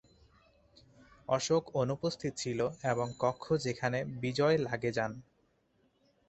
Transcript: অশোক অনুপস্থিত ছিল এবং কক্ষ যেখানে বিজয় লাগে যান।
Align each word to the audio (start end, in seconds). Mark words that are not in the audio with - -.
অশোক 1.29 1.63
অনুপস্থিত 1.75 2.33
ছিল 2.37 2.59
এবং 2.83 3.07
কক্ষ 3.19 3.45
যেখানে 3.65 3.99
বিজয় 4.21 4.57
লাগে 4.57 4.91
যান। 4.91 5.11